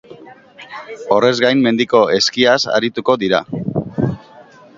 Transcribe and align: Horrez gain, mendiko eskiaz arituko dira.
Horrez 1.15 1.33
gain, 1.45 1.61
mendiko 1.67 2.01
eskiaz 2.17 2.59
arituko 2.79 3.19
dira. 3.27 3.45